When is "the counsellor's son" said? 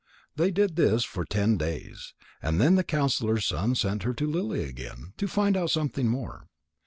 2.73-3.75